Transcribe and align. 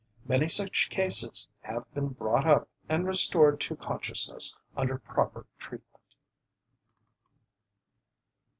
Many 0.25 0.49
such 0.49 0.89
cases 0.89 1.47
have 1.59 1.85
been 1.93 2.07
brought 2.07 2.47
up 2.47 2.67
and 2.89 3.05
restored 3.05 3.61
to 3.61 3.75
consciousness, 3.75 4.57
under 4.75 4.97
proper 4.97 5.45
treatment. 5.59 6.15